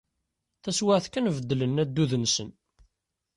[0.63, 2.49] Taswiɛt kan, beddlen addud-nsen.